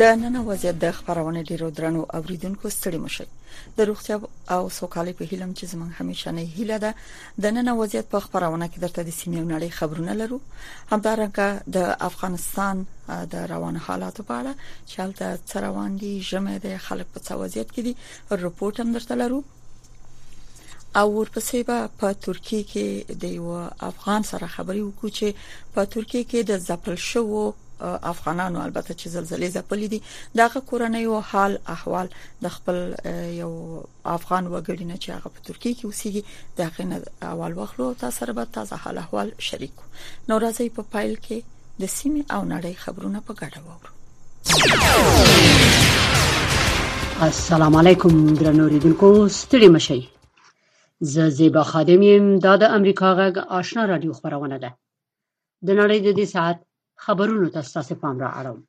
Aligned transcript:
د 0.00 0.02
نن 0.20 0.36
وضعیت 0.48 0.76
د 0.84 0.92
خبرونه 0.98 1.40
ډیرو 1.48 1.66
درنو 1.78 2.00
اوریدونکو 2.18 2.64
ستړي 2.76 2.98
مشي 3.04 3.24
د 3.76 3.86
روغتیا 3.90 4.16
او 4.54 4.62
سوکالي 4.78 5.12
په 5.20 5.24
هیلم 5.30 5.50
چې 5.58 5.64
زمون 5.72 5.90
همیشنه 5.98 6.40
هیله 6.56 6.78
ده 6.84 6.90
د 7.44 7.54
نن 7.56 7.68
وضعیت 7.82 8.06
په 8.14 8.20
خبرونه 8.24 8.66
کې 8.72 8.78
درته 8.84 9.00
د 9.08 9.16
سیمې 9.18 9.38
او 9.40 9.46
نړۍ 9.54 9.70
خبرونه 9.78 10.12
لرو 10.20 10.38
همدارنګه 10.92 11.48
د 11.74 11.78
افغانستان 12.08 12.82
د 13.34 13.46
روان 13.54 13.76
حالات 13.86 14.16
په 14.28 14.34
اړه 14.40 14.52
چې 14.90 14.96
هلته 15.04 15.26
څه 15.48 15.56
روان 15.68 15.90
دي 16.04 16.12
جمع 16.32 16.54
د 16.68 16.78
خلک 16.86 17.06
په 17.16 17.20
څه 17.26 17.32
وضعیت 17.42 17.68
کې 17.74 17.82
دي 17.86 17.92
رپورټ 18.46 18.76
هم 18.84 18.88
درته 18.96 19.14
لرو 19.24 19.40
او 21.00 21.06
ورپسې 21.18 21.56
به 21.68 21.78
په 21.98 22.06
ترکیه 22.28 22.62
کې 22.72 23.16
د 23.26 23.38
یو 23.40 23.50
افغان 23.92 24.22
سره 24.32 24.46
خبرې 24.56 24.80
وکړو 24.88 25.10
چې 25.18 25.28
په 25.76 25.80
ترکیه 25.94 26.24
کې 26.32 26.40
د 26.50 26.62
زپل 26.70 26.96
شوو 27.12 27.46
افغانانو 27.80 28.60
البته 28.64 28.94
چې 29.00 29.06
زلزلې 29.14 29.48
ځپلې 29.56 29.86
دي 29.92 30.00
دغه 30.40 30.58
کورنۍ 30.70 31.04
او 31.10 31.20
حال 31.30 31.52
احوال 31.76 32.08
د 32.42 32.46
خپل 32.56 32.76
یو 33.42 33.52
افغان 34.16 34.44
وګړي 34.52 34.84
نه 34.90 34.96
چې 35.02 35.08
هغه 35.16 35.28
په 35.34 35.40
ترکیه 35.48 35.74
کې 35.76 35.84
اوسېږي 35.88 36.22
دغه 36.60 36.80
نه 36.90 36.96
اول 37.32 37.52
وخلو 37.60 37.86
تاسو 38.00 38.16
سره 38.20 38.32
به 38.36 38.44
تازه 38.54 38.76
حال 38.82 38.96
احوال 39.04 39.28
شریکو 39.48 39.84
نو 40.28 40.34
راځي 40.44 40.68
په 40.76 40.82
فایل 40.92 41.14
کې 41.26 41.38
د 41.82 41.84
سیمې 41.98 42.22
او 42.34 42.42
نړۍ 42.54 42.74
خبرونه 42.84 43.20
په 43.26 43.32
ګډه 43.40 43.60
وورو 43.66 43.90
السلام 47.30 47.74
علیکم 47.82 48.14
درنو 48.40 48.64
ریډونکو 48.74 49.08
ستړي 49.28 49.68
مشي 49.78 50.00
زه 51.14 51.28
زیبا 51.38 51.62
خادم 51.72 52.02
يم 52.02 52.38
دا 52.46 52.56
د 52.62 52.70
امریکا 52.78 53.10
غږ 53.18 53.34
آشنا 53.60 53.84
رادیو 53.92 54.12
خبرونه 54.12 54.56
ده 54.58 54.70
د 55.62 55.70
نړۍ 55.80 55.96
د 56.06 56.16
دې 56.20 56.24
ساعت 56.34 56.58
خبرونو 57.06 57.48
ته 57.54 57.60
ستاسو 57.70 57.94
پام 58.02 58.16
را 58.22 58.30
اړوم 58.40 58.60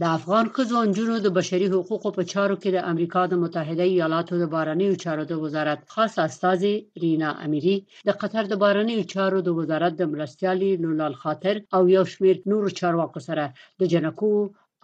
د 0.00 0.02
افغان 0.16 0.46
ښځو 0.54 0.74
او 0.80 0.84
نجونو 0.90 1.16
د 1.20 1.28
بشري 1.38 1.66
حقوقو 1.74 2.08
په 2.16 2.22
چارو 2.32 2.56
کې 2.62 2.70
د 2.72 2.78
امریکا 2.92 3.20
د 3.28 3.34
متحده 3.42 3.84
ایالاتو 3.90 4.34
د 4.38 4.44
بارنیو 4.54 5.00
چارو 5.04 5.22
د 5.28 5.32
وزارت 5.44 5.80
خاص 5.94 6.14
استاذي 6.26 6.74
رینا 7.02 7.30
اميري 7.46 7.76
د 8.06 8.10
قطر 8.20 8.44
د 8.48 8.54
بارنیو 8.62 9.08
چارو 9.12 9.38
د 9.44 9.48
وزارت 9.58 9.92
د 9.96 10.02
مرستيالي 10.12 10.70
نولال 10.84 11.14
خاطر 11.22 11.54
او 11.76 11.82
یو 11.96 12.04
شمېر 12.14 12.36
نورو 12.50 12.68
چارواکو 12.78 13.20
سره 13.28 13.44
د 13.80 13.82
جنکو 13.92 14.30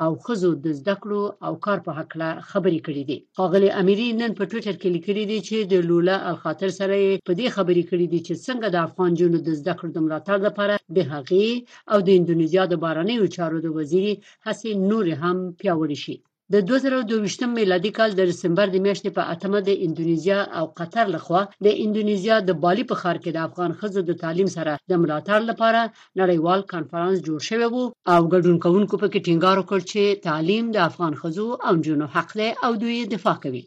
او 0.04 0.12
خزو 0.24 0.50
د 0.64 0.66
زده 0.80 0.94
کړو 1.02 1.22
او 1.46 1.52
کار 1.66 1.78
په 1.86 1.90
حقله 1.98 2.28
خبرې 2.50 2.80
کړې 2.86 3.02
دي 3.10 3.18
خاغلی 3.36 3.70
اميري 3.82 4.08
نن 4.20 4.30
په 4.38 4.44
ټوئیټر 4.50 4.74
کې 4.80 4.88
لیکلي 4.96 5.24
دي 5.30 5.38
چې 5.48 5.56
د 5.72 5.74
لولا 5.90 6.16
الخاطر 6.30 6.70
سره 6.80 6.96
په 7.28 7.32
دې 7.40 7.46
خبرې 7.56 7.82
کړې 7.90 8.06
دي 8.12 8.20
چې 8.26 8.34
څنګه 8.46 8.66
د 8.70 8.76
افغان 8.86 9.10
جنو 9.18 9.38
د 9.42 9.48
زده 9.60 9.72
کړو 9.78 9.90
د 9.92 9.98
ملاتړ 10.06 10.38
لپاره 10.48 10.74
به 10.94 11.02
هغه 11.12 11.44
او 11.92 11.98
د 12.06 12.08
انډونیزیا 12.16 12.62
د 12.68 12.74
بارنې 12.84 13.14
او 13.20 13.26
چارو 13.36 13.58
د 13.62 13.66
وزیر 13.78 14.04
هڅه 14.46 14.68
نور 14.90 15.04
هم 15.22 15.36
پیاوړې 15.60 15.98
شي 16.04 16.16
د 16.54 16.56
2022 16.68 17.48
میلادي 17.58 17.90
کال 17.98 18.10
د 18.14 18.22
دسمبر 18.30 18.66
د 18.72 18.76
میاشتې 18.86 19.10
په 19.16 19.22
اتمه 19.32 19.58
د 19.64 19.70
انډونیزیا 19.84 20.40
او 20.58 20.64
قطر 20.78 21.04
لخوا 21.14 21.42
د 21.64 21.66
انډونیزیا 21.82 22.36
د 22.48 22.50
بالي 22.62 22.84
په 22.90 22.94
ښار 23.00 23.16
کې 23.22 23.30
د 23.32 23.38
افغان 23.48 23.72
خزو 23.78 24.00
د 24.06 24.12
تعلیم 24.22 24.48
سره 24.56 24.72
د 24.90 24.92
ملاتړ 25.02 25.40
لپاره 25.50 25.80
نړیوال 26.20 26.60
کانفرنس 26.72 27.16
جوړ 27.26 27.38
شوی 27.48 27.68
وو 27.70 27.84
او 28.14 28.20
ګډون 28.34 28.56
کوونکو 28.64 28.94
په 29.02 29.06
کې 29.12 29.24
ټینګار 29.26 29.56
وکړ 29.58 29.80
چې 29.90 30.02
تعلیم 30.28 30.64
د 30.72 30.76
افغان 30.90 31.12
خزو 31.20 31.48
او 31.66 31.74
جنو 31.84 32.06
حق 32.14 32.30
له 32.38 32.48
او 32.64 32.70
دوی 32.82 32.98
دفاع 33.14 33.36
کوي 33.44 33.62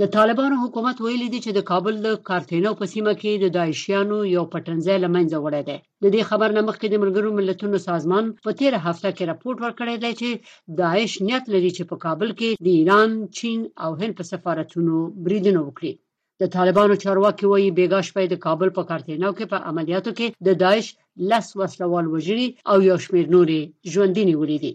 د 0.00 0.02
طالبانو 0.16 0.54
حکومت 0.64 0.96
ویلي 1.00 1.28
دی 1.32 1.40
چې 1.44 1.50
د 1.54 1.60
کابل 1.70 1.94
د 2.02 2.08
کارتینو 2.28 2.70
په 2.80 2.84
سیمه 2.92 3.12
کې 3.20 3.32
د 3.38 3.46
داعشیانو 3.56 4.18
یو 4.36 4.44
پټنځای 4.52 4.96
لمنځه 5.04 5.36
وړی 5.40 5.62
دی 5.68 5.78
د 6.02 6.06
دې 6.14 6.22
خبر 6.30 6.48
نه 6.56 6.62
مخکې 6.68 6.86
د 6.90 6.96
ملګرو 7.02 7.36
ملتونو 7.38 7.76
سازمان 7.88 8.24
په 8.44 8.50
تیر 8.58 8.72
هفته 8.86 9.08
کې 9.16 9.24
راپورټ 9.30 9.56
ورکړی 9.64 9.94
دی 10.04 10.12
چې 10.20 10.28
داعش 10.80 11.12
نیت 11.26 11.44
لري 11.54 11.70
چې 11.76 11.82
په 11.90 11.96
کابل 12.04 12.28
کې 12.38 12.50
د 12.64 12.66
ایران، 12.78 13.10
چین 13.38 13.58
او 13.84 13.90
هند 14.00 14.12
په 14.18 14.24
سفارتونو 14.32 14.94
بریدونه 15.24 15.60
وکړي 15.64 15.92
د 16.42 16.44
طالبانو 16.56 16.94
چارواکي 17.04 17.44
وایي 17.48 17.70
بیګاش 17.78 18.06
په 18.14 18.20
د 18.32 18.36
کابل 18.46 18.68
په 18.76 18.82
کارتینو 18.90 19.30
کې 19.36 19.44
په 19.52 19.58
عملیاتو 19.70 20.10
کې 20.18 20.26
د 20.46 20.48
داعش 20.64 20.86
لس 21.30 21.46
وسلوال 21.60 22.06
وژلي 22.08 22.48
او 22.70 22.76
یو 22.90 22.96
شمېر 23.04 23.24
نورې 23.34 23.60
ژوندینې 23.94 24.34
ولیدي 24.42 24.72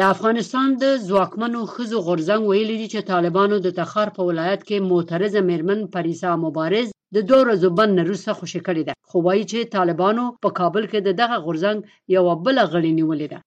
د 0.00 0.02
افغانستان 0.14 0.68
د 0.82 0.84
ځواکمنو 1.08 1.60
خزو 1.72 1.96
غورځنګ 2.06 2.42
ویلي 2.46 2.76
دي 2.82 2.86
چې 2.94 3.06
طالبانو 3.12 3.56
د 3.60 3.68
تخار 3.80 4.08
په 4.16 4.20
ولایت 4.28 4.60
کې 4.68 4.86
معترضه 4.90 5.40
میرمن 5.50 5.80
پریسا 5.94 6.30
مبارز 6.44 6.88
د 7.14 7.16
دوه 7.28 7.38
ورځو 7.42 7.68
بند 7.78 7.92
نه 7.98 8.04
روسه 8.10 8.30
خوشی 8.38 8.60
کړې 8.66 8.82
ده 8.88 8.94
خو 9.08 9.16
وایي 9.26 9.44
چې 9.52 9.70
طالبانو 9.76 10.24
په 10.42 10.48
کابل 10.58 10.84
کې 10.90 10.98
د 11.02 11.10
دغه 11.20 11.36
غورځنګ 11.44 11.78
یو 12.16 12.24
بل 12.44 12.56
غړي 12.72 12.90
نیولې 12.98 13.28
ده 13.32 13.38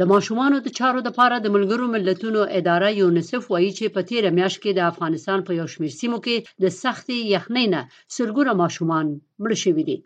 د 0.00 0.10
ماشومانو 0.12 0.56
د 0.62 0.68
چارو 0.78 1.00
لپاره 1.08 1.36
د 1.40 1.46
ملګرو 1.56 1.86
ملتونو 1.94 2.40
اداره 2.58 2.88
یونیسف 3.02 3.42
وایي 3.52 3.70
چې 3.78 3.86
په 3.94 4.00
تیر 4.10 4.24
میاشت 4.38 4.58
کې 4.62 4.72
د 4.74 4.80
افغانستان 4.92 5.38
په 5.46 5.52
یو 5.58 5.66
شمېر 5.74 5.92
سیمو 6.00 6.18
کې 6.26 6.36
د 6.62 6.64
سختې 6.82 7.16
یخنۍ 7.34 7.66
نه 7.74 7.80
سرګونه 8.16 8.52
ماشومان 8.62 9.06
مړ 9.42 9.52
شوي 9.64 9.84
دي 9.88 9.96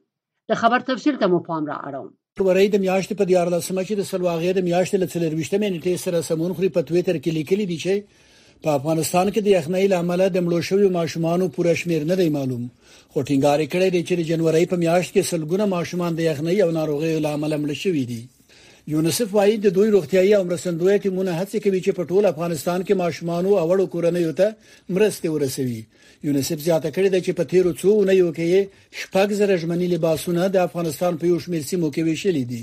د 0.50 0.60
خبر 0.60 0.81
تفصیل 0.89 1.15
ته 1.21 1.27
مو 1.33 1.39
پام 1.49 1.62
را 1.72 1.77
اړوم 1.91 2.09
فبرवरी 2.39 2.69
د 2.73 2.77
میاشتې 2.85 3.15
په 3.21 3.25
14مه 3.33 3.83
چې 3.89 3.95
د 3.97 4.03
سلواغې 4.11 4.51
د 4.55 4.61
میاشتې 4.69 4.97
له 5.03 5.07
24مې 5.15 5.69
نیټې 5.75 5.95
سره 6.05 6.27
سمون 6.29 6.51
خوري 6.57 6.71
په 6.75 6.81
ټوئیټر 6.89 7.17
کې 7.23 7.31
لیکلي 7.39 7.65
دي 7.71 7.79
چې 7.85 7.95
په 8.63 8.69
افغانستان 8.79 9.27
کې 9.35 9.41
د 9.43 9.49
یخنۍ 9.59 9.85
لامل 9.93 10.21
د 10.33 10.39
مړو 10.45 10.61
شویو 10.69 10.95
ماشومانو 10.99 11.53
پوره 11.55 11.73
شمیر 11.81 12.03
نه 12.11 12.17
دی 12.21 12.29
معلوم 12.37 12.65
خو 13.11 13.19
ټینګار 13.29 13.59
کړی 13.73 13.89
دی 13.95 14.01
چې 14.09 14.15
د 14.17 14.23
جنوري 14.31 14.65
په 14.71 14.77
میاشت 14.83 15.11
کې 15.15 15.29
سلګونه 15.33 15.65
ماشومان 15.77 16.13
د 16.15 16.21
یخنۍ 16.31 16.57
او 16.65 16.71
ناروغۍ 16.79 17.13
لامل 17.27 17.53
مړ 17.63 17.71
شوي 17.85 18.05
دي 18.11 18.21
یونیسف 18.93 19.29
وايي 19.35 19.57
د 19.57 19.67
دوی 19.77 19.89
روغتيایي 19.97 20.33
او 20.39 20.43
مرستندوی 20.49 20.97
ټیمونه 21.05 21.33
هڅه 21.41 21.57
کوي 21.65 21.81
چې 21.85 21.91
په 21.99 22.03
ټول 22.11 22.25
افغانستان 22.33 22.81
کې 22.87 22.95
ماشومان 23.03 23.45
او 23.47 23.67
وړو 23.71 23.87
کورنۍ 23.95 24.25
ته 24.41 24.49
مرستې 24.97 25.29
ورسوي 25.35 25.83
یونیسف 26.27 26.59
زیاته 26.67 26.91
کړې 26.97 27.09
ده 27.15 27.19
چې 27.27 27.33
په 27.39 27.43
تیرو 27.51 27.73
څو 27.81 27.89
اونیو 27.99 28.33
کې 28.37 28.69
شپږ 29.01 29.29
زره 29.41 29.57
ژمنې 29.63 29.87
لباسونه 29.95 30.43
د 30.49 30.57
افغانستان 30.69 31.13
په 31.19 31.25
یو 31.31 31.39
شمېر 31.45 31.63
سیمو 31.71 31.89
کې 31.95 32.03
ویشلې 32.09 32.45
دي 32.53 32.63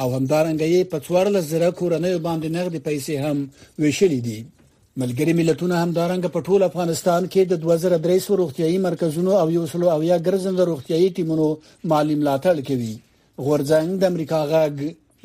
او 0.00 0.06
همدارنګه 0.16 0.66
یې 0.74 0.80
په 0.92 0.98
14 1.00 1.38
زره 1.52 1.68
کورنۍ 1.78 2.14
باندې 2.26 2.48
نغدي 2.56 2.80
پیسې 2.88 3.12
هم 3.24 3.36
ویشلې 3.82 4.20
دي 4.26 4.40
ملګری 5.00 5.32
ملتونه 5.40 5.74
همدارنګه 5.84 6.28
په 6.34 6.40
ټول 6.46 6.60
افغانستان 6.70 7.22
کې 7.32 7.42
د 7.52 7.54
2003 7.64 8.40
روغتيایي 8.42 8.78
مرکزونو 8.88 9.32
او 9.42 9.46
یو 9.56 9.64
سلو 9.72 9.88
او 9.94 10.00
یا 10.10 10.16
ګرځند 10.26 10.58
روغتيایي 10.70 11.08
ټیمونو 11.16 11.46
مالی 11.92 12.14
ملاتړ 12.22 12.54
کوي 12.68 12.94
غورځنګ 13.46 13.88
د 14.00 14.04
امریکا 14.12 14.40
غاګ 14.52 14.76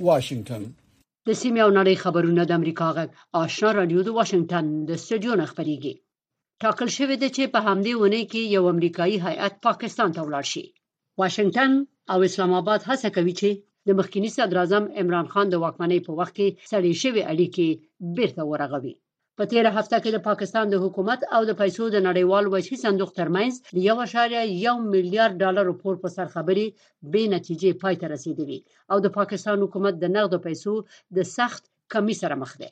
واشنگتن 0.07 0.63
د 1.27 1.29
سیمې 1.41 1.59
او 1.65 1.69
نړۍ 1.79 1.95
خبرونه 2.03 2.41
د 2.45 2.51
امریکا 2.59 2.87
غږ 2.97 3.09
آشنا 3.43 3.69
رادیو 3.79 4.01
د 4.05 4.09
واشنگتن 4.19 4.65
د 4.89 4.91
سټډیو 5.03 5.33
نه 5.41 5.45
خبريږي 5.51 5.93
ټاکل 6.63 6.87
شوې 6.97 7.15
ده 7.21 7.27
چې 7.35 7.43
په 7.53 7.59
همدې 7.67 7.93
ونه 7.97 8.21
کې 8.31 8.41
یو 8.55 8.63
امریکایي 8.73 9.17
هیئات 9.25 9.53
پاکستان 9.67 10.09
ته 10.15 10.21
ولاړ 10.23 10.45
شي 10.53 10.65
واشنگتن 11.21 11.71
او 12.11 12.17
اسلام 12.27 12.51
آباد 12.61 12.79
هڅه 12.89 13.07
کوي 13.15 13.33
چې 13.41 13.49
د 13.87 13.89
مخکینی 13.99 14.29
صدر 14.37 14.57
اعظم 14.61 14.83
عمران 15.01 15.27
خان 15.33 15.47
د 15.49 15.55
واکمنۍ 15.63 15.99
په 16.07 16.11
وخت 16.19 16.33
کې 16.39 16.47
سړې 16.71 16.91
شوې 17.03 17.21
اړیکې 17.31 17.67
بیرته 18.17 18.41
ورغوي 18.51 18.93
په 19.41 19.45
تیر 19.51 19.65
هفته 19.77 19.97
کې 20.03 20.09
د 20.13 20.19
پاکستان 20.29 20.65
د 20.69 20.75
حکومت 20.83 21.21
او 21.35 21.41
د 21.49 21.51
پیسو 21.61 21.83
د 21.91 21.97
نړیوال 22.07 22.45
وجهي 22.53 22.77
صندوق 22.85 23.11
ترمنځ 23.19 23.51
د 23.75 23.77
1.1 23.83 24.89
میلیارډ 24.95 25.33
ډالر 25.43 25.65
پور 25.81 25.95
په 26.03 26.07
سر 26.15 26.27
خبري 26.35 26.65
به 27.11 27.21
نتیجې 27.35 27.69
پای 27.83 27.95
ته 28.01 28.05
رسیدلې 28.15 28.59
او 28.91 28.97
د 29.05 29.13
پاکستان 29.19 29.57
حکومت 29.65 29.93
د 29.97 30.05
نقد 30.15 30.33
پیسو 30.47 30.73
د 31.17 31.29
سخت 31.37 31.63
کمی 31.93 32.15
سره 32.21 32.35
مخ 32.41 32.51
دی 32.61 32.69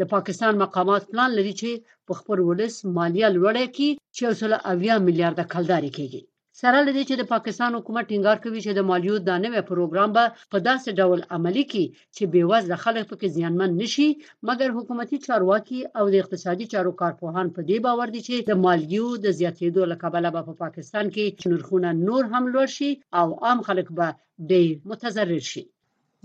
د 0.00 0.12
پاکستان 0.14 0.52
مقامات 0.64 1.02
پلان 1.12 1.30
لري 1.38 1.54
چې 1.62 1.70
په 2.06 2.12
خپل 2.20 2.38
ولس 2.48 2.74
مالیه 2.96 3.28
لوړه 3.36 3.64
کړي 3.74 3.90
چې 4.16 4.22
1.8 4.30 5.06
میلیارډ 5.08 5.38
کلداري 5.54 5.90
کیږي 5.98 6.20
سره 6.62 6.78
له 6.86 6.92
دې 6.96 7.04
چې 7.08 7.14
د 7.18 7.22
پاکستان 7.34 7.70
حکومت 7.78 8.04
ټینګار 8.10 8.38
کوي 8.44 8.60
چې 8.66 8.72
د 8.74 8.80
مالیو 8.90 9.14
دا 9.28 9.36
نوی 9.44 9.60
پروګرام 9.70 10.10
به 10.16 10.24
په 10.52 10.58
داسې 10.68 10.88
ډول 11.00 11.20
عملي 11.36 11.64
کړي 11.70 11.86
چې 12.16 12.22
بیوزله 12.34 12.76
خلک 12.84 13.04
پکې 13.10 13.28
زیانمن 13.36 13.70
نشي 13.82 14.08
مګر 14.48 14.68
حکومتي 14.76 15.18
چارواکي 15.26 15.80
او 15.98 16.04
د 16.12 16.14
اقتصادي 16.22 16.66
چارو 16.74 16.92
کارپوهان 17.00 17.46
په 17.56 17.60
دې 17.70 17.78
باور 17.86 18.08
دي 18.14 18.20
چې 18.28 18.34
د 18.50 18.60
مالیو 18.64 19.06
د 19.24 19.26
زیاتېدو 19.40 19.82
لکبله 19.92 20.28
به 20.34 20.40
په 20.48 20.54
پاکستان 20.64 21.06
کې 21.14 21.46
نرخونه 21.52 21.88
نور 22.06 22.22
هم 22.32 22.44
لوړ 22.54 22.66
شي 22.78 22.90
او 23.20 23.26
عام 23.46 23.58
خلک 23.68 23.86
به 23.98 24.08
ډېر 24.52 24.66
متضرر 24.90 25.40
شي 25.52 25.62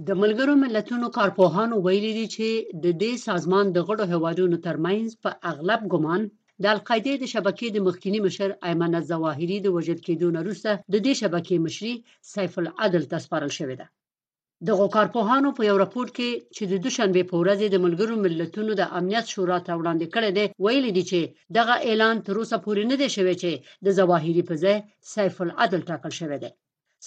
د 0.08 0.10
ملګرو 0.22 0.54
ملتونو 0.66 1.06
کارپوهانو 1.18 1.76
ویلي 1.86 2.14
دي 2.20 2.28
چې 2.36 2.48
د 2.86 2.86
دې 3.04 3.12
سازمان 3.30 3.66
د 3.72 3.78
غړو 3.88 4.06
هوادونو 4.14 4.58
ترمنځ 4.68 5.08
په 5.24 5.32
اغلب 5.54 5.82
ګمان 5.96 6.22
د 6.64 6.66
القاعده 6.76 7.14
د 7.20 7.26
شبکې 7.34 7.68
د 7.72 7.78
مخکینی 7.88 8.20
مشر 8.26 8.50
ایمن 8.68 8.92
الظواهری 9.02 9.58
د 9.62 9.68
وجد 9.76 10.00
کېدو 10.08 10.28
وروسته 10.40 10.72
د 10.94 10.96
دې 11.06 11.14
شبکې 11.22 11.56
مشري 11.66 11.94
سیف 12.34 12.54
العدل 12.64 13.04
ته 13.12 13.18
سپارل 13.26 13.52
شوې 13.60 13.76
ده 13.82 13.88
دغه 14.70 14.86
کارپوهانو 14.96 15.50
په 15.58 15.62
یو 15.70 15.76
راپور 15.84 16.08
کې 16.18 16.30
چې 16.56 16.64
د 16.72 16.74
دوشنبه 16.86 17.22
په 17.30 17.36
ورځ 17.42 17.60
د 17.72 17.78
ملګرو 17.86 18.16
ملتونو 18.26 18.72
د 18.78 18.84
امنیت 18.98 19.26
شورا 19.34 19.58
ته 19.68 19.72
وړاندې 19.80 20.06
کړی 20.16 20.30
دی 20.38 20.46
ویل 20.64 20.86
دي 20.98 21.04
چې 21.12 21.20
دغه 21.58 21.76
اعلان 21.88 22.16
تر 22.28 22.36
اوسه 22.40 22.58
پورې 22.66 22.84
نه 22.92 22.96
دی 23.02 23.10
شوی 23.16 23.36
چې 23.44 23.52
د 23.86 23.88
ظواهری 24.00 24.44
په 24.50 24.56
ځای 24.64 24.78
سیف 25.14 25.36
العدل 25.46 25.82
ټاکل 25.90 26.12
شوی 26.22 26.38
دی 26.44 26.52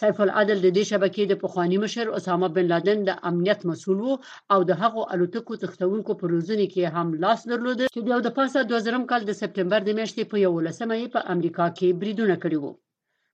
سیف 0.00 0.18
العدل 0.24 0.58
د 0.62 0.68
دې 0.76 0.84
شبکې 0.90 1.22
د 1.26 1.34
پخوانی 1.42 1.78
مشر 1.84 2.06
اسامه 2.18 2.48
بن 2.56 2.64
لادن 2.72 2.98
د 3.04 3.10
امنیت 3.30 3.60
مسول 3.70 3.98
وو 4.00 4.14
او 4.52 4.60
د 4.68 4.72
هغو 4.82 5.02
الوتکو 5.14 5.52
تختونکو 5.64 6.10
په 6.20 6.24
روزنه 6.34 6.66
کې 6.72 6.92
هم 6.94 7.08
لاس 7.24 7.40
درلود 7.50 7.78
چې 7.94 7.98
د 8.02 8.08
یو 8.14 8.20
د 8.26 8.30
پاسه 8.38 8.58
2000 8.70 9.04
کال 9.10 9.22
د 9.26 9.32
سپتمبر 9.40 9.80
د 9.84 9.90
میاشتې 9.98 10.22
په 10.30 10.36
11مې 10.46 11.06
په 11.14 11.20
امریکا 11.34 11.66
کې 11.78 11.88
بریدونه 12.00 12.34
کړي 12.42 12.58
وو 12.62 12.72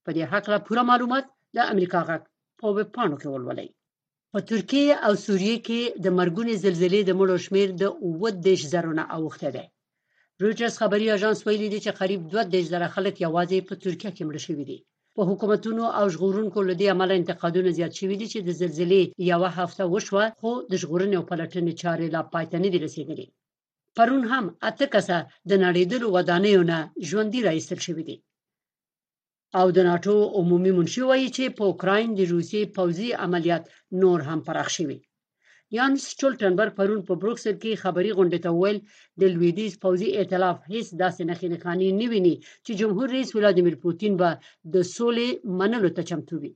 په 0.05 0.11
دې 0.17 0.25
حق 0.33 0.45
لا 0.53 0.59
پوره 0.67 0.83
معلومات 0.91 1.25
د 1.57 1.71
امریکا 1.73 2.01
غک 2.09 2.23
په 2.61 2.67
وب 2.77 2.89
پانو 2.97 3.17
کې 3.21 3.27
ولولئ 3.35 3.69
په 4.33 4.39
ترکیه 4.51 4.95
او 5.07 5.13
سوریه 5.27 5.57
کې 5.67 5.81
د 6.05 6.17
مرګونې 6.19 6.55
زلزلې 6.65 7.01
د 7.05 7.13
مړو 7.19 7.37
شمیر 7.47 7.69
د 7.83 7.85
30 8.49 8.75
زرونه 8.75 9.03
اوخته 9.17 9.49
دی 9.57 9.65
روجرز 10.43 10.75
خبري 10.83 11.07
اژانس 11.17 11.39
ویلي 11.47 11.69
دی 11.73 11.79
چې 11.85 11.93
قریب 12.01 12.21
20 12.37 12.71
زره 12.73 12.87
خلک 12.95 13.15
یوازې 13.27 13.59
په 13.69 13.75
ترکیه 13.85 14.11
کې 14.17 14.23
مړ 14.31 14.39
شوي 14.49 14.67
دي 14.73 14.81
په 15.19 15.25
حکومتونو 15.31 15.85
او 15.99 16.05
ژغورونکو 16.15 16.59
لدی 16.71 16.87
عمل 16.95 17.11
انتقادونه 17.21 17.71
زیات 17.79 17.93
شوي 18.01 18.17
دي 18.21 18.27
چې 18.33 18.39
د 18.43 18.51
زلزلې 18.61 19.03
یو 19.33 19.43
هفته 19.59 19.83
وشوه 19.95 20.25
خو 20.41 20.51
د 20.71 20.73
ژغورنې 20.83 21.15
او 21.19 21.25
پلټنې 21.31 21.73
چارې 21.83 22.07
لا 22.15 22.21
پای 22.33 22.45
ته 22.51 22.57
نه 22.65 22.69
دي 22.73 22.79
رسیدلې 22.87 23.27
پرون 23.97 24.23
هم 24.33 24.45
اته 24.71 24.87
کسه 24.95 25.17
د 25.51 25.53
نړیدلو 25.65 26.07
ودانیو 26.17 26.63
نه 26.71 26.79
ژوندۍ 27.09 27.41
راایستل 27.47 27.81
شوې 27.87 28.05
دي 28.09 28.17
او 29.61 29.67
د 29.77 29.79
ناتو 29.91 30.15
عمومي 30.39 30.73
منشي 30.79 31.03
وایي 31.09 31.29
چې 31.37 31.45
په 31.57 31.63
اوکرين 31.71 32.09
د 32.15 32.21
روسي 32.33 32.63
پوځي 32.77 33.09
عملیات 33.25 33.65
نور 34.03 34.19
هم 34.29 34.39
پراخ 34.47 34.69
شوي 34.77 34.99
یانس 35.77 36.03
شولټنبرګ 36.21 36.73
پرون 36.79 37.01
په 37.09 37.15
بروکسل 37.23 37.55
کې 37.63 37.81
خبري 37.83 38.11
غونډې 38.19 38.39
ته 38.45 38.51
ویل 38.61 38.79
د 39.21 39.23
لویدیز 39.35 39.73
پوځي 39.85 40.09
ائتلاف 40.19 40.59
هیڅ 40.73 40.87
داسې 41.03 41.23
نخې 41.31 41.47
نخانی 41.55 41.89
نه 42.01 42.07
ویني 42.13 42.35
چې 42.65 42.73
جمهور 42.81 43.09
رئیس 43.17 43.31
ولادیمیر 43.35 43.77
پوتین 43.85 44.15
به 44.21 44.31
د 44.75 44.77
سولې 44.97 45.29
منلو 45.59 45.91
ته 45.97 46.03
چمتو 46.11 46.37
وي 46.43 46.53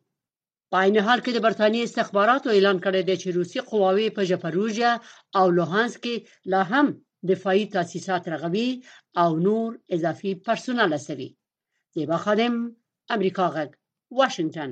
په 0.70 0.76
عین 0.84 0.96
حال 1.06 1.20
کې 1.24 1.32
د 1.34 1.38
برتانیې 1.46 1.82
استخباراتو 1.86 2.48
اعلان 2.56 2.78
کړی 2.86 3.00
دی 3.08 3.16
چې 3.22 3.28
روسي 3.38 3.60
قواوې 3.70 4.06
په 4.16 4.22
جپروژیا 4.30 4.90
او 5.38 5.46
لوهانس 5.56 5.94
کې 6.02 6.14
لا 6.54 6.62
هم 6.72 6.86
دفاعي 7.30 7.64
تاسیسات 7.76 8.22
رغوي 8.34 8.70
او 9.22 9.30
نور 9.48 9.68
اضافي 9.96 10.32
پرسونل 10.46 10.88
لسوي 10.94 11.28
زیبا 11.94 12.16
خادم 12.24 12.54
امریکا 13.16 13.46
غږ 13.56 13.70
واشنگتن 14.18 14.70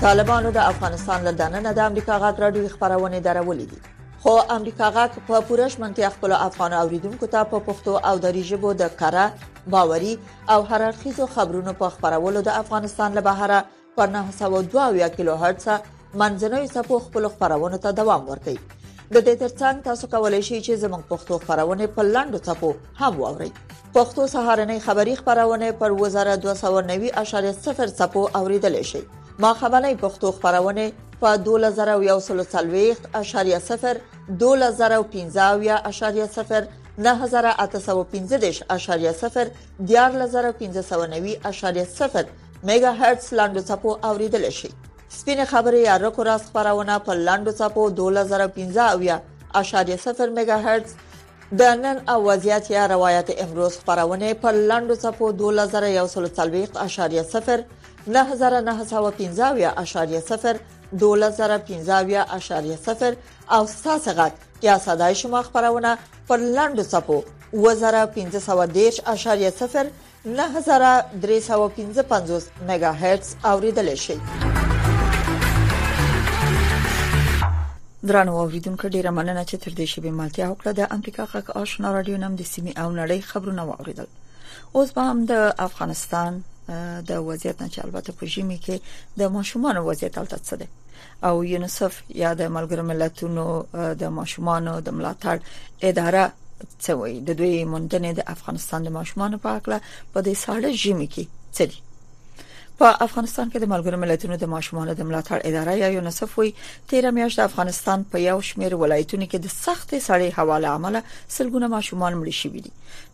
طالبانو 0.00 0.50
د 0.52 0.56
افغانستان 0.70 1.22
له 1.26 1.30
دننه 1.36 1.70
د 1.76 1.84
امریکا 1.90 2.16
غاټ 2.24 2.40
راډیو 2.44 2.70
خبرونه 2.72 3.20
درولې 3.26 3.66
دي 3.68 3.78
خو 4.24 4.34
امریکا 4.56 4.88
غاټ 4.96 5.14
په 5.28 5.38
پورش 5.50 5.76
منتي 5.84 6.06
خپل 6.16 6.34
افغان 6.46 6.74
اوریدونکو 6.80 7.28
ته 7.36 7.44
په 7.52 7.60
پښتو 7.68 7.94
او 8.10 8.12
دری 8.26 8.42
ژبه 8.50 8.74
د 8.82 8.90
کړه 8.98 9.72
باوري 9.76 10.10
او 10.56 10.60
هررخیزو 10.72 11.28
خبرونو 11.38 11.74
په 11.80 11.94
خبرولو 11.96 12.42
د 12.50 12.58
افغانستان 12.64 13.16
له 13.20 13.24
بهره 13.30 13.62
پر 13.96 14.12
902 14.20 15.08
کیلو 15.18 15.38
هرتز 15.46 15.66
منځنوي 16.24 16.70
سپو 16.76 17.00
خپل 17.08 17.30
خبرونه 17.40 17.82
ته 17.86 17.96
دوام 18.04 18.28
ورکړي 18.30 18.86
د 18.92 19.16
دې 19.16 19.34
ترڅنګ 19.40 19.84
تاسو 19.90 20.12
کولی 20.16 20.42
شئ 20.50 20.56
چې 20.60 20.82
زموږ 20.86 21.12
پښتو 21.14 21.40
خبرونه 21.50 21.90
په 22.00 22.10
لاندو 22.14 22.44
سپو 22.50 22.74
هم 23.02 23.14
واورئ 23.24 23.50
پښتو 23.60 24.32
سهارنې 24.36 24.88
خبری 24.90 25.16
خبرونه 25.26 25.74
پر 25.84 25.98
وزاره 26.00 26.40
290.0 26.48 27.94
سپو 28.04 28.30
اوریدل 28.42 28.84
شي 28.94 29.08
ما 29.38 29.54
خبرنۍ 29.54 29.94
پښتو 30.00 30.32
خبرونه 30.32 30.92
په 31.20 31.36
2140.0 31.46 33.96
2015.0 34.42 36.72
9815.0 37.06 39.46
14590.0 39.92 42.22
میگا 42.68 42.92
هرتز 43.00 43.26
لاندو 43.34 43.60
چپو 43.62 43.98
اوریدل 44.06 44.50
شي 44.50 44.68
سپینه 45.16 45.44
خبره 45.44 45.78
یا 45.80 45.96
رکو 45.96 46.22
راس 46.22 46.42
خبرونه 46.52 46.98
په 46.98 47.14
لاندو 47.14 47.52
چپو 47.58 47.90
2015.0 47.98 48.04
میگا 50.38 50.56
هرتز 50.66 50.92
د 51.58 51.62
نن 51.62 52.00
اوازيات 52.08 52.70
یا 52.70 52.86
روایت 52.86 53.30
امروز 53.42 53.78
خبرونه 53.80 54.34
په 54.34 54.50
لاندو 54.50 54.96
چپو 55.04 55.32
2140.0 55.40 55.66
9915.0 58.06 58.06
12015.0 58.06 58.10
او 63.50 63.66
ستاسو 63.66 64.10
غږ 64.10 64.32
یا 64.62 64.78
صداي 64.78 65.14
شما 65.14 65.42
خبرونه 65.42 65.98
پر 66.28 66.36
لاندو 66.36 66.82
صفو 66.82 67.22
2510.0 67.52 67.58
9315.5 67.58 67.64
میگا 72.68 72.92
هرتز 72.92 73.34
اوریدل 73.44 73.94
شي 73.94 74.20
درنو 78.06 78.36
اوریدونکو 78.38 78.88
ډیره 78.88 79.10
مننه 79.10 79.44
چې 79.44 79.54
تر 79.60 79.70
دې 79.70 79.80
شی 79.80 80.00
به 80.00 80.10
ملتیا 80.10 80.52
وکړه 80.58 80.66
د 80.72 80.80
امریکا 80.90 81.26
غږ 81.26 81.50
آشنا 81.50 81.92
رادیو 81.92 82.16
نم 82.16 82.36
د 82.36 82.42
سیمې 82.42 82.78
او 82.78 82.92
نړۍ 83.06 83.20
خبرونه 83.24 83.62
واوریدل 83.64 84.06
اوس 84.74 84.92
به 84.92 85.00
هم 85.02 85.24
د 85.24 85.54
افغانستان 85.58 86.42
د 87.08 87.12
وضعیت 87.28 87.56
نه 87.62 87.68
چې 87.74 87.78
البته 87.86 88.10
په 88.18 88.24
ژمي 88.32 88.58
کې 88.64 88.76
د 89.20 89.22
ماشومان 89.36 89.74
وضعیت 89.88 90.14
البته 90.18 90.38
څه 90.48 90.54
ده 90.60 90.68
او 91.28 91.34
یونیسف 91.52 91.92
یا 92.22 92.30
د 92.40 92.42
ملګر 92.56 92.80
ملتونو 92.90 93.44
د 94.02 94.02
ماشومان 94.18 94.62
د 94.86 94.88
ملاتړ 94.98 95.36
اداره 95.90 96.24
څه 96.84 96.90
وایي 97.00 97.18
د 97.28 97.30
دوی 97.38 97.52
مونډنې 97.72 98.10
د 98.14 98.20
افغانستان 98.34 98.80
د 98.84 98.88
ماشومان 98.98 99.32
په 99.44 99.50
اړه 99.58 99.78
په 100.12 100.18
دې 100.26 100.34
ساړه 100.44 100.70
ژمي 100.82 101.08
کې 101.14 101.24
څه 101.56 101.64
دي 101.70 101.78
په 102.80 102.88
افغانستان 103.06 103.50
کې 103.52 103.60
د 103.62 103.68
ملګرو 103.72 103.98
ملتونو 104.00 104.36
د 104.40 104.44
ماشومانو 104.54 104.94
د 104.96 105.02
ملاتړ 105.10 105.38
اداره 105.50 105.74
یا 105.82 105.88
یونیسف 105.96 106.30
وی 106.40 106.50
13 106.94 107.12
میاشت 107.18 107.38
د 107.38 107.42
افغانستان 107.48 108.04
په 108.14 108.22
یو 108.28 108.36
شمیر 108.48 108.74
ولایتونو 108.82 109.28
کې 109.30 109.38
د 109.44 109.52
سختې 109.66 109.98
سړې 110.08 110.28
هوا 110.40 110.56
له 110.64 110.68
امله 110.78 111.00
سلګونه 111.36 111.66
ماشومان 111.76 112.12
مړه 112.20 112.34
شوي 112.42 112.60
دي 112.66 112.72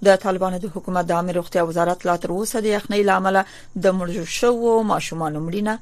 د 0.08 0.18
طالبانو 0.24 0.58
د 0.64 0.72
حکومت 0.78 1.04
د 1.12 1.18
عامه 1.18 1.36
روغتیا 1.38 1.62
وزارت 1.70 2.06
لا 2.10 2.16
تر 2.26 2.30
اوسه 2.38 2.60
د 2.66 2.74
یخنۍ 2.76 3.00
له 3.10 3.22
امله 3.22 3.42
د 3.86 3.96
مړو 4.00 4.22
شوو 4.40 4.72
ماشومانو 4.92 5.38
مړینه 5.46 5.74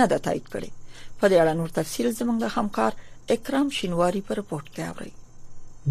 نه 0.00 0.04
ده 0.14 0.18
تایید 0.26 0.46
کړې 0.48 1.06
په 1.20 1.24
دې 1.28 1.36
اړه 1.42 1.54
نور 1.60 1.76
تفصیل 1.80 2.08
زموږ 2.20 2.36
د 2.44 2.52
همکار 2.58 2.92
اکرام 3.38 3.70
شینواری 3.80 4.26
په 4.28 4.40
رپورت 4.42 4.68
کې 4.76 4.90
اوري 4.90 5.12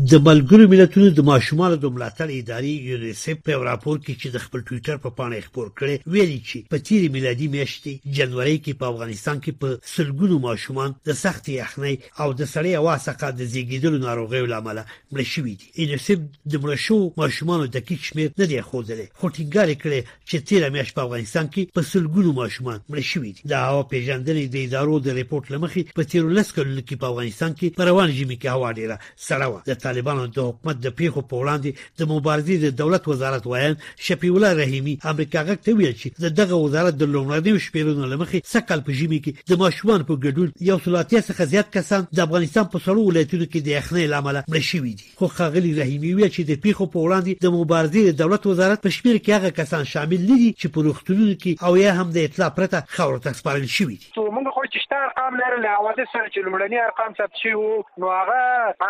د 0.07 0.13
ملګرو 0.25 0.67
ملتونو 0.71 1.07
د 1.15 1.23
ماشومان 1.29 1.73
د 1.79 1.85
ملاتړ 1.95 2.27
ادارې 2.33 2.89
یونیسف 2.91 3.39
په 3.47 3.55
راپور 3.67 3.97
کې 4.03 4.13
چې 4.21 4.27
د 4.35 4.43
خپل 4.43 4.61
ټوئیټر 4.67 4.99
په 5.05 5.09
پاڼه 5.17 5.41
خبر 5.47 5.65
کړي 5.81 5.95
ویلي 6.13 6.37
چې 6.49 6.69
په 6.73 6.77
تیر 6.89 7.07
میلادي 7.15 7.47
میاشتې 7.55 8.13
جنوري 8.19 8.53
کې 8.53 8.79
په 8.83 8.87
افغانستان 8.93 9.41
کې 9.43 9.51
په 9.63 9.93
سلګونو 9.93 10.37
ماشومان 10.45 10.95
د 11.09 11.17
سخت 11.23 11.49
یخنۍ 11.55 11.95
او 11.95 12.27
د 12.43 12.49
سړې 12.53 12.71
هوا 12.83 12.93
څخه 13.07 13.31
د 13.41 13.49
زیږیدلو 13.55 13.99
ناروغیو 14.05 14.47
لامل 14.53 14.79
مړ 14.85 15.25
شوي 15.33 15.57
دي 15.63 15.67
یونیسف 15.85 16.23
د 16.55 16.63
مړ 16.67 16.75
شو 16.85 16.97
ماشومان 17.23 17.65
د 17.65 17.73
دقیق 17.77 18.07
شمیر 18.11 18.31
نه 18.39 18.49
دی 18.53 18.61
خوځلې 18.69 19.07
خو 19.19 19.33
ټینګار 19.35 19.75
کړي 19.83 19.99
چې 20.29 20.37
تیر 20.53 20.69
میاشت 20.77 20.95
په 21.01 21.07
افغانستان 21.09 21.51
کې 21.55 21.75
په 21.79 21.87
سلګونو 21.91 22.33
ماشومان 22.39 22.79
مړ 22.93 23.09
شوي 23.11 23.33
دي 23.35 23.51
د 23.55 23.67
هوا 23.67 23.83
پیژندنې 23.91 24.55
د 24.55 24.71
ادارو 24.71 24.97
د 25.11 25.19
ریپورت 25.21 25.51
لمخې 25.57 25.99
په 26.01 26.09
تیر 26.15 26.33
لسکل 26.41 26.73
کې 26.79 27.03
په 27.05 27.11
افغانستان 27.13 27.59
کې 27.59 27.83
پروان 27.83 28.17
جمی 28.21 28.39
کې 28.41 28.59
هوا 28.59 28.73
ډیره 28.81 28.99
سړه 29.03 29.49
وه 29.53 29.87
طالبانو 29.89 30.21
د 30.35 30.37
حکومت 30.49 30.75
د 30.81 30.87
پیښو 30.99 31.21
په 31.29 31.35
وړاندې 31.41 31.69
د 31.99 32.01
مبارزې 32.13 32.55
د 32.63 32.67
دولت 32.81 33.03
وزارت 33.11 33.43
وایي 33.45 33.71
شفیع 34.07 34.31
الله 34.35 34.51
رحیمی 34.61 34.93
امریکا 35.11 35.39
غک 35.49 35.59
ته 35.67 35.71
ویل 35.79 35.95
چې 36.01 36.07
دغه 36.39 36.55
وزارت 36.65 36.93
د 36.97 37.03
لومړنیو 37.13 37.63
شپږونو 37.65 38.09
لمخې 38.11 38.45
سکل 38.55 38.79
په 38.87 38.91
جیمي 38.99 39.19
کې 39.27 39.31
د 39.53 39.61
ماشومان 39.63 40.01
په 40.09 40.13
ګډون 40.25 40.49
یو 40.69 40.77
سلاتیا 40.87 41.21
څخه 41.29 41.49
زیات 41.53 41.69
کسان 41.77 42.01
د 42.19 42.25
افغانستان 42.27 42.65
په 42.73 42.77
سړو 42.85 43.05
ولایتونو 43.09 43.45
کې 43.51 43.59
د 43.67 43.69
اخنې 43.81 44.11
لامل 44.13 44.37
مړ 44.51 44.63
شوی 44.71 44.93
دي 44.99 45.07
خو 45.21 45.31
خاغلی 45.39 45.71
رحیمی 45.81 46.11
ویل 46.19 46.31
چې 46.35 46.41
د 46.51 46.61
پیښو 46.67 46.91
په 46.93 46.99
وړاندې 47.05 47.31
د 47.45 47.55
مبارزې 47.59 48.01
د 48.11 48.19
دولت 48.23 48.43
وزارت 48.51 48.85
په 48.85 48.93
شمیر 48.99 49.17
کې 49.21 49.37
هغه 49.37 49.49
کسان 49.61 49.83
شامل 49.93 50.21
نه 50.29 50.35
دي 50.43 50.49
چې 50.59 50.73
په 50.77 50.87
روغتونونو 50.89 51.35
کې 51.43 51.51
او 51.65 51.71
یا 51.83 51.91
هم 52.01 52.07
د 52.19 52.27
اطلاع 52.29 52.51
پرته 52.61 52.77
خاور 52.99 53.19
ته 53.25 53.39
سپارل 53.41 53.67
شوی 53.79 53.97
دي 54.01 54.07
نو 54.19 54.27
موږ 54.37 54.55
خو 54.59 54.65
چې 54.71 54.79
شته 54.85 55.03
ارقام 55.07 55.41
لرل 55.43 55.67
حواله 55.73 56.05
سره 56.13 56.25
چې 56.33 56.47
لمړني 56.47 56.79
ارقام 56.89 57.19
ثبت 57.21 57.43
شي 57.43 57.53
وو 57.57 57.83
نو 58.03 58.13
هغه 58.19 58.41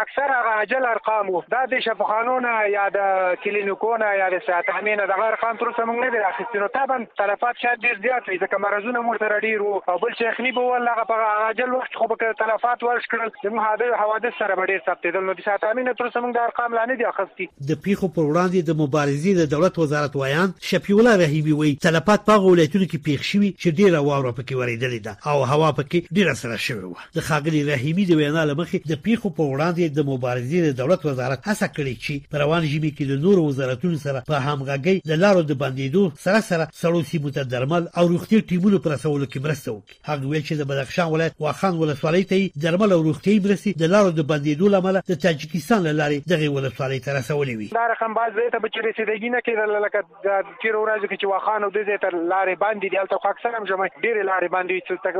اکثر 0.01 0.36
هغه 0.39 0.79
مختل 0.80 0.92
ارقام 0.92 1.30
وو 1.30 1.44
دا 1.52 1.66
د 1.72 1.80
شفاخانونه 1.86 2.52
یا 2.74 2.84
د 2.90 3.00
کلینیکونه 3.44 4.08
یا 4.22 4.30
د 4.34 4.40
ساتامینه 4.48 5.06
دغه 5.12 5.26
ارقام 5.32 5.58
تر 5.62 5.68
اوسه 5.72 5.84
موږ 5.84 6.00
نه 6.06 6.10
دي 6.14 6.18
اخیستي 6.30 6.58
نو 6.64 6.68
طبعا 6.76 6.98
تلفات 7.22 7.56
شاید 7.64 7.80
ډېر 7.86 8.00
زیات 8.06 8.24
وي 8.32 8.38
ځکه 8.44 8.56
مرزونه 8.66 9.00
موږ 9.08 9.18
سره 9.24 9.36
ډېر 9.48 9.60
وو 9.66 9.82
او 9.94 9.98
بل 10.04 10.14
شیخني 10.20 10.52
به 10.56 10.62
ول 10.68 10.88
هغه 10.94 11.04
په 11.12 11.16
عاجل 11.44 11.70
وخت 11.76 11.94
خو 12.02 12.08
به 12.12 12.16
تلفات 12.42 12.80
ورش 12.88 13.06
کړل 13.12 13.30
زموږ 13.46 13.62
حادثه 13.68 13.96
حوادث 14.04 14.34
سره 14.44 14.54
به 14.60 14.64
ډېر 14.72 14.82
ثبتېدل 14.88 15.24
نو 15.30 15.34
د 15.34 15.42
ساتامینه 15.50 15.94
تر 15.94 16.04
اوسه 16.10 16.20
موږ 16.28 16.34
د 16.36 16.40
ارقام 16.48 16.70
لا 16.80 16.84
نه 16.92 16.96
دي 17.02 17.06
اخیستي 17.12 17.46
د 17.70 17.74
پیښو 17.88 18.08
پر 18.18 18.24
وړاندې 18.30 18.60
د 18.70 18.72
مبارزې 18.84 19.32
د 19.36 19.44
دولت 19.56 19.76
وزارت 19.84 20.14
وایان 20.24 20.50
شفیع 20.72 20.98
الله 20.98 21.16
رحیمی 21.24 21.54
وی 21.62 21.72
تلفات 21.88 22.22
په 22.32 22.46
ولایتونو 22.48 22.88
کې 22.92 22.98
پیښ 23.08 23.22
شوی 23.34 23.50
چې 23.62 23.70
ډېر 23.80 23.92
واوره 24.10 24.32
پکې 24.38 24.54
ورېدلې 24.60 25.02
ده 25.08 25.14
او 25.30 25.38
هوا 25.54 25.70
پکې 25.80 26.00
ډېر 26.16 26.30
سره 26.42 26.58
شوی 26.66 26.86
و 26.88 26.98
د 27.18 27.20
خاګلی 27.28 27.62
رحیمی 27.74 28.04
د 28.08 28.14
وینا 28.24 28.44
لمخې 28.54 28.78
د 28.92 28.94
پیښو 29.08 29.28
په 29.38 29.44
وړاندې 29.52 29.84
د 29.98 30.00
مبارزې 30.14 30.60
د 30.70 30.76
دولت 30.78 31.06
وزارت 31.08 31.46
هڅه 31.50 31.68
کړې 31.76 31.96
چې 32.06 32.32
په 32.34 32.38
روان 32.44 32.64
ژمي 32.72 32.90
کې 32.98 33.04
د 33.12 33.14
نورو 33.26 33.42
وزارتونو 33.50 33.98
سره 34.06 34.20
په 34.30 34.36
همغږۍ 34.48 34.98
د 35.12 35.22
لارو 35.24 35.42
د 35.52 35.54
بندیدو 35.62 36.02
سره 36.26 36.42
سره 36.50 36.68
سړو 36.82 37.02
سیمو 37.12 37.32
ته 37.38 37.44
درمل 37.54 37.84
او 38.00 38.04
روغتي 38.14 38.40
ټیمونو 38.52 38.80
پر 38.88 38.94
سوالو 39.04 39.28
کې 39.30 39.46
مرسته 39.46 39.70
وکړي 39.74 39.96
هغه 40.10 40.26
ویل 40.34 40.46
چې 40.50 40.60
د 40.62 40.70
بدخشان 40.72 41.10
ولایت 41.16 41.38
واخان 41.46 41.80
ولسوالۍ 41.82 42.26
ته 42.34 42.62
درمل 42.66 42.96
او 42.98 43.02
روغتي 43.08 43.36
مرستې 43.46 43.82
د 43.84 43.92
لارو 43.96 44.12
د 44.20 44.28
بندیدو 44.34 44.72
لامل 44.76 45.00
د 45.12 45.22
تاجکستان 45.28 45.88
لاري 46.02 46.20
دغه 46.34 46.48
ولسوالۍ 46.58 47.00
ته 47.06 47.10
رسولې 47.20 47.56
وي 47.62 47.68
دا 47.80 47.88
رقم 47.94 48.20
باز 48.20 48.38
زه 48.40 48.54
ته 48.58 48.66
بچی 48.68 48.86
رسیدګی 48.88 49.30
نه 49.38 49.42
کېدل 49.48 49.76
لکه 49.86 50.06
د 50.28 50.56
تیر 50.62 50.80
ورځو 50.82 51.06
کې 51.10 51.18
چې 51.22 51.30
واخان 51.34 51.68
او 51.68 51.72
د 51.78 51.80
دې 51.90 51.98
تر 52.06 52.14
لارې 52.34 52.62
باندې 52.66 52.86
دي 52.94 53.02
البته 53.02 53.30
اکثر 53.34 53.52
هم 53.60 53.70
جمع 53.74 53.90
ډېر 54.04 54.16
لارې 54.32 54.50
باندې 54.56 54.76
چې 54.88 54.94
تک 55.06 55.16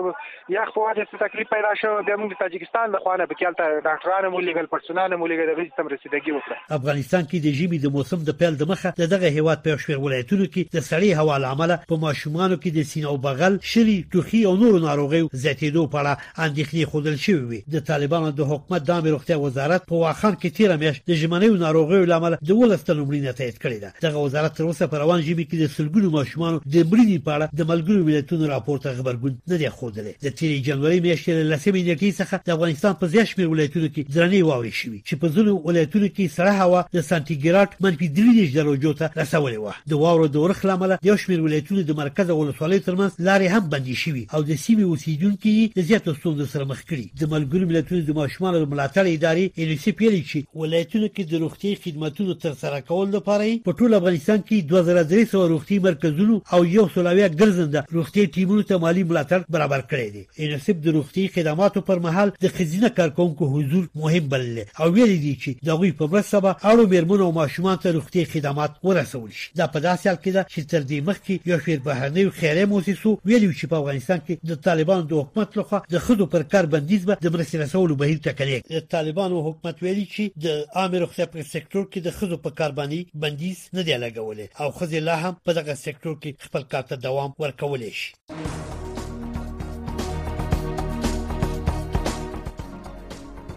یخ 0.58 0.70
په 0.76 0.82
واده 0.86 1.08
څه 1.12 1.24
تکلیف 1.26 1.48
پیدا 1.56 1.74
شو 1.82 1.92
د 2.08 2.12
موږ 2.20 2.30
د 2.32 2.42
تاجکستان 2.46 2.88
د 2.98 3.04
خوانه 3.06 3.30
په 3.32 3.36
کې 3.38 3.46
البته 3.50 3.84
ډاکټرانو 3.90 4.34
مو 4.36 4.42
لیګل 4.48 4.70
پرسونل 4.76 5.18
مو 5.24 5.28
د 5.48 5.52
غوښتنې 5.58 5.78
سم 5.80 5.88
رسیدګي 5.94 6.32
وکړه 6.36 6.56
افغانستان 6.78 7.24
کې 7.30 7.38
د 7.40 7.48
ژمي 7.60 7.78
د 7.84 7.88
موسم 7.96 8.20
د 8.26 8.32
پیل 8.40 8.54
د 8.58 8.64
مخه 8.72 8.90
دغه 9.14 9.28
هیواد 9.38 9.60
په 9.66 9.78
شویر 9.84 10.00
ولایتونو 10.04 10.46
کې 10.54 10.62
د 10.76 10.80
سړې 10.90 11.12
هوا 11.20 11.38
لامل 11.44 11.72
په 11.92 11.96
ماشومانو 12.06 12.56
کې 12.62 12.70
د 12.74 12.80
سینه 12.92 13.08
او 13.14 13.18
بغل 13.26 13.54
شری 13.74 13.96
توخي 14.16 14.42
او 14.50 14.54
نور 14.64 14.74
ناروغیو 14.88 15.30
زیاتېدو 15.44 15.84
په 15.92 15.98
اړه 16.02 16.14
اندېښنې 16.46 16.90
خودل 16.92 17.16
شوې 17.26 17.44
وي 17.50 17.62
د 17.74 17.78
طالبانو 17.90 18.32
د 18.32 18.42
حکومت 18.52 18.82
د 18.84 18.90
عامه 18.98 19.10
روغتیا 19.16 19.38
وزارت 19.46 19.86
په 19.92 19.96
واخان 20.04 20.34
کې 20.42 20.54
تیر 20.60 20.72
میاشت 20.84 21.02
د 21.10 21.14
ژمنیو 21.24 21.60
ناروغیو 21.66 22.10
لامل 22.14 22.34
د 22.48 22.52
ولستلمړي 22.60 23.20
نه 23.28 23.32
تایید 23.42 23.58
کړی 23.64 23.80
ده 23.86 23.90
دغه 24.08 24.18
وزارت 24.26 24.54
تر 24.58 24.64
اوسه 24.70 24.88
په 24.92 24.98
روان 25.06 25.20
ژمي 25.30 25.46
کې 25.50 25.56
د 25.60 25.66
سلګونو 25.78 26.14
ماشومانو 26.18 26.62
د 26.76 26.78
مړینې 26.90 27.18
په 27.26 27.32
اړه 27.36 27.46
د 27.60 27.62
ملګرو 27.72 28.06
ملتونو 28.12 28.52
راپورته 28.54 28.98
خبرګون 29.00 29.34
نه 29.54 29.58
دی 29.64 29.70
خوده 29.78 30.00
د 30.26 30.28
3 30.44 30.66
جنوري 30.70 31.00
میاشتې 31.06 31.32
لسمه 31.52 31.82
نیټې 31.88 32.12
څخه 32.22 32.36
د 32.48 32.50
افغانستان 32.60 32.94
په 33.02 33.06
زیات 33.16 33.28
شمېر 33.34 33.48
ولایتونو 33.54 33.88
کې 33.94 34.02
درنې 34.16 34.42
واورې 34.44 34.74
شوې 34.82 35.00
چې 35.08 35.16
په 35.24 35.28
په 35.30 35.36
ځینو 35.38 35.52
ولایتونو 35.70 36.08
کې 36.14 36.34
سړه 36.34 36.54
هوا 36.60 36.82
د 36.98 37.04
سانتیګراد 37.08 37.74
منفي 37.86 38.08
30 38.20 38.54
درجو 38.56 38.92
ته 39.02 39.08
رسولې 39.22 39.60
و 39.64 39.74
د 39.94 40.00
واورو 40.04 40.28
د 40.36 40.46
ورخ 40.46 40.62
لامل 40.70 40.94
یو 41.10 41.16
شمېر 41.24 41.44
ولایتونو 41.46 41.84
د 41.90 41.98
مرکز 42.00 42.32
ولسوالۍ 42.38 42.80
ترمنځ 42.88 43.20
لارې 43.28 43.58
هم 43.58 43.70
بندې 43.74 44.02
شوې 44.04 44.24
او 44.36 44.42
د 44.50 44.60
سیمې 44.64 44.88
اوسیدونکو 44.88 45.56
د 45.78 45.88
زیاتو 45.90 46.16
ستونزو 46.20 46.48
سره 46.54 46.68
مخ 46.72 46.82
کړي 46.92 47.22
د 47.24 47.32
ملګرو 47.34 47.70
ملتونو 47.74 48.02
د 48.10 48.18
ماشومان 48.22 48.58
ملاتړ 48.62 49.12
ادارې 49.12 49.60
ان 49.66 49.84
سی 49.84 49.92
پی 50.02 50.08
ال 50.12 50.16
چې 50.30 50.60
ولایتونو 50.64 51.12
کې 51.12 51.34
د 51.34 51.44
روغتي 51.46 51.76
خدماتو 51.84 52.38
تر 52.46 52.58
سره 52.64 52.80
کول 52.90 53.14
لپاره 53.18 53.54
په 53.68 53.76
ټول 53.84 53.98
افغانستان 54.00 54.42
کې 54.48 55.04
2300 55.04 55.54
روغتي 55.54 55.80
مرکزونو 55.88 56.40
او 56.58 56.62
یو 56.74 56.90
سلاویه 56.96 57.30
ګرځنده 57.36 58.00
روغتي 58.00 58.26
ټیمونو 58.38 58.68
ته 58.74 58.84
مالی 58.88 59.06
ملاتړ 59.12 59.54
برابر 59.58 59.86
کړی 59.94 60.10
دی 60.18 60.50
ان 60.56 60.66
سی 60.68 60.78
د 60.88 61.00
روغتي 61.00 61.28
خدماتو 61.38 61.88
پر 61.92 62.04
مهال 62.08 62.36
د 62.48 62.56
خزینه 62.60 62.92
کارکونکو 63.02 63.54
حضور 63.58 63.88
مهم 64.04 64.30
بلل 64.36 64.60
او 64.82 64.90
ویل 64.96 65.16
کړی 65.20 65.20
دي 65.20 65.36
چې 65.44 65.66
دغه 65.68 65.98
په 66.00 66.08
مرسته 66.14 66.40
به 66.40 66.56
اړو 66.72 66.88
مېرمن 66.94 67.22
او 67.22 67.32
ماشومان 67.32 67.78
ته 67.82 67.92
روغتي 67.92 68.26
خدمات 68.26 68.72
ورسول 68.84 69.32
شي 69.32 69.52
دا 69.56 69.68
په 69.68 69.80
داسې 69.88 70.04
حال 70.10 70.18
کې 70.24 70.32
ده 70.38 70.42
چې 70.54 70.60
تر 70.72 70.82
دې 70.90 71.00
مخکې 71.10 71.34
یو 71.50 71.60
شمېر 71.64 71.80
بهرنیو 71.88 72.32
خیریه 72.40 72.66
موسسو 72.72 73.18
ویلي 73.26 73.54
چې 73.60 73.66
په 73.72 73.76
افغانستان 73.82 74.20
کې 74.28 74.34
د 74.52 74.54
طالبانو 74.68 75.04
د 75.12 75.14
حکومت 75.22 75.58
لخوا 75.58 75.80
د 75.94 75.98
خدو 76.06 76.26
پر 76.34 76.44
کار 76.52 76.66
بندیز 76.74 77.06
به 77.06 77.16
د 77.26 77.28
مرستې 77.36 77.56
رسولو 77.64 77.96
بهیر 78.02 78.18
ټکلې 78.26 78.60
د 78.76 78.80
طالبانو 78.96 79.44
حکومت 79.48 79.76
ویلي 79.84 80.06
چې 80.06 80.24
د 80.46 80.66
عامه 80.78 80.98
روغتیا 81.04 81.26
پر 81.34 81.42
سکتور 81.54 81.84
کې 81.92 82.00
د 82.02 82.10
خدو 82.20 82.38
په 82.44 82.50
کار 82.60 82.72
باندې 82.80 83.00
بندیز 83.24 83.58
نه 83.76 83.82
دی 83.88 83.96
لګولې 84.06 84.46
او 84.62 84.68
خځې 84.78 85.00
لا 85.08 85.16
هم 85.24 85.34
په 85.46 85.52
دغه 85.60 85.74
سکتور 85.86 86.16
کې 86.22 86.30
خپل 86.46 86.62
کار 86.72 86.84
ته 86.90 86.96
دوام 87.08 87.32
ورکولې 87.44 87.92
شي 88.02 88.12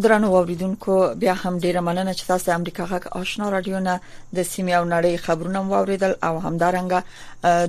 درنو 0.00 0.28
اوریدونکو 0.36 1.06
بیا 1.14 1.32
هم 1.38 1.58
ډیره 1.58 1.80
مننه 1.86 2.12
چې 2.14 2.26
تاسو 2.28 2.44
د 2.50 2.54
امریکا 2.60 2.84
غږ 2.92 3.06
آشنا 3.18 3.48
رادیو 3.54 3.80
نه 3.86 3.98
د 4.38 4.42
سیمه 4.42 4.72
او 4.72 4.84
نړۍ 4.84 5.16
خبرونه 5.26 5.58
واوریدل 5.72 6.14
او 6.28 6.38
همدارنګه 6.38 7.02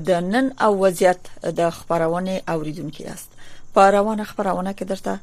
د 0.10 0.28
نن 0.28 0.52
او 0.68 0.70
وضعیت 0.84 1.20
د 1.58 1.70
خبرونه 1.80 2.38
اوریدونکو 2.54 3.04
یاست 3.04 3.30
په 3.74 3.92
روانه 3.98 4.24
خبرونه 4.32 4.74
کې 4.74 4.82
درته 4.82 5.20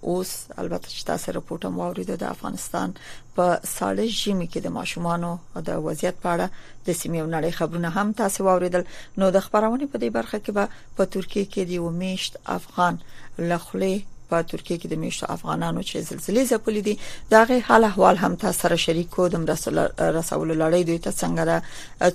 اوس 0.00 0.32
البته 0.58 0.88
چې 0.88 1.04
تاسو 1.10 1.32
راپورټ 1.38 1.64
مو 1.78 1.82
اوریدل 1.88 2.16
د 2.22 2.24
افغانستان 2.28 2.94
په 3.36 3.58
ساړه 3.78 4.04
ژمي 4.22 4.46
کې 4.46 4.56
د 4.66 4.76
ماشومانو 4.78 5.34
د 5.70 5.84
وضعیت 5.90 6.14
په 6.26 6.34
اړه 6.36 6.48
د 6.86 6.92
سیمه 7.02 7.18
او 7.24 7.28
نړۍ 7.30 7.50
خبرونه 7.60 7.90
هم 7.96 8.12
تاسو 8.24 8.44
واوریدل 8.50 8.84
نو 9.22 9.30
د 9.38 9.48
خبرونه 9.48 9.86
په 9.86 9.98
دې 9.98 10.04
برخه 10.18 10.38
کې 10.38 10.50
به 10.50 10.68
په 10.96 11.04
ترکیه 11.16 11.44
کې 11.44 11.58
د 11.58 11.70
یو 11.70 11.90
میشت 12.02 12.38
افغان 12.58 12.98
لخلې 13.38 13.94
په 14.30 14.36
ترکیه 14.50 14.76
کې 14.80 14.88
د 14.90 14.94
میشتو 15.02 15.26
افغانانو 15.36 15.80
چې 15.88 15.96
زلزلې 16.10 16.42
ځپلې 16.52 16.82
دي 16.86 16.94
دا 17.32 17.40
غي 17.48 17.58
حال 17.66 17.82
احوال 17.90 18.16
هم 18.22 18.32
تاسو 18.42 18.58
سره 18.62 18.82
شریک 18.84 19.08
کوم 19.14 19.42
رسول 19.52 19.76
رسول 20.18 20.48
لړۍ 20.62 20.82
دوی 20.88 20.98
ته 21.04 21.10
څنګه 21.20 21.42
را 21.50 21.58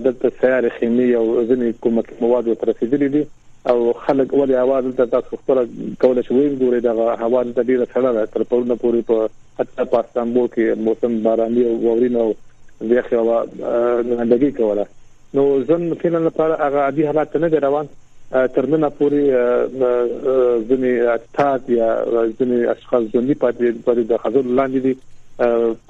دلته 0.07 0.25
سیارې 0.39 0.69
خیمه 0.79 1.07
او 1.21 1.25
ځینې 1.43 1.67
کومه 1.85 2.01
مواد 2.25 2.43
ورته 2.51 2.65
رسیدلې 2.73 3.09
دي 3.17 3.23
او 3.69 3.93
خلک 4.05 4.33
ولې 4.33 4.53
اواز 4.59 4.85
ته 4.99 5.05
تاسو 5.09 5.37
خپل 5.39 5.59
کول 6.03 6.19
شوی 6.27 6.45
ګوري 6.55 6.79
دا 6.85 6.91
هوا 7.19 7.41
د 7.43 7.59
ډیره 7.67 7.85
څړه 7.93 8.11
ده 8.15 8.25
تر 8.35 8.43
پرونه 8.53 8.75
پورې 8.81 9.01
په 9.09 9.27
حتی 9.59 9.85
په 9.91 9.99
استانبول 10.05 10.47
کې 10.55 10.79
موسم 10.87 11.17
باراني 11.27 11.65
او 11.71 11.73
ورینو 11.83 12.23
ځخه 12.79 13.19
هوا 13.19 13.39
غندګي 14.19 14.51
کوله 14.61 14.85
نو 15.39 15.43
ځن 15.67 15.85
کله 16.03 16.19
لپاره 16.29 16.57
هغه 16.63 16.79
عادي 16.85 17.05
حالت 17.09 17.37
نه 17.43 17.47
روان 17.67 17.87
ترمنه 18.55 18.89
پوری 19.01 19.21
ځنې 19.29 20.97
اتات 21.13 21.69
یا 21.69 21.89
ځنې 21.99 22.67
اشخاص 22.73 23.03
ځنې 23.03 23.33
پاتې 23.43 23.65
پاتې 23.85 24.01
د 24.13 24.19
حضور 24.25 24.45
لاندې 24.45 24.79
دي 24.87 24.93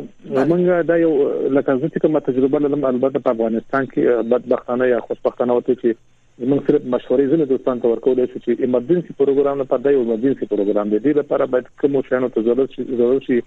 موږ 0.48 0.80
دا 0.90 0.96
یو 1.02 1.12
لکه 1.20 1.76
زه 1.76 1.88
چې 1.92 2.02
کومه 2.04 2.20
تجربه 2.26 2.60
لرم 2.64 2.84
البته 2.88 3.22
په 3.28 3.34
افغانستان 3.36 3.88
کې 3.92 4.26
بدبختانه 4.32 4.88
یا 4.90 4.98
خوشبختانه 5.06 5.56
وته 5.58 5.76
چې 5.84 6.50
موږ 6.50 6.60
صرف 6.66 6.84
مشورې 6.96 7.32
زنه 7.32 7.48
دوستان 7.52 7.80
ته 7.84 7.94
ورکول 7.94 8.20
شو 8.24 8.28
چې 8.42 8.66
ایمرجنسي 8.68 9.16
پروګرام 9.22 9.62
نه 9.62 9.68
پدای 9.72 10.00
ایمرجنسي 10.02 10.50
پروګرام 10.52 10.92
دی 10.96 11.02
د 11.06 11.18
لپاره 11.22 11.48
باید 11.56 11.72
کوم 11.84 11.96
شانو 12.10 12.32
ته 12.36 12.46
ضرورت 12.50 13.30
شي 13.30 13.40